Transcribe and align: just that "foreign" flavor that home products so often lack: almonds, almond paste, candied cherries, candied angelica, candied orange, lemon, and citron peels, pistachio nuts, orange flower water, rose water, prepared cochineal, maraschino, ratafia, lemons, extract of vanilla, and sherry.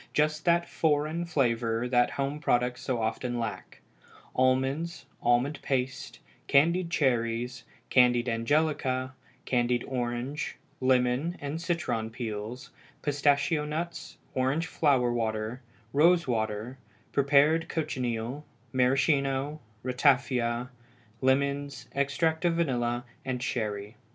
just 0.15 0.45
that 0.45 0.67
"foreign" 0.67 1.25
flavor 1.25 1.87
that 1.87 2.09
home 2.09 2.39
products 2.39 2.81
so 2.81 2.99
often 2.99 3.37
lack: 3.39 3.81
almonds, 4.35 5.05
almond 5.21 5.61
paste, 5.61 6.17
candied 6.47 6.89
cherries, 6.89 7.65
candied 7.91 8.27
angelica, 8.27 9.13
candied 9.45 9.83
orange, 9.83 10.57
lemon, 10.79 11.37
and 11.39 11.61
citron 11.61 12.09
peels, 12.09 12.71
pistachio 13.03 13.63
nuts, 13.63 14.17
orange 14.33 14.65
flower 14.65 15.13
water, 15.13 15.61
rose 15.93 16.27
water, 16.27 16.79
prepared 17.11 17.69
cochineal, 17.69 18.43
maraschino, 18.73 19.59
ratafia, 19.83 20.69
lemons, 21.21 21.87
extract 21.91 22.43
of 22.43 22.55
vanilla, 22.55 23.05
and 23.23 23.43
sherry. 23.43 23.95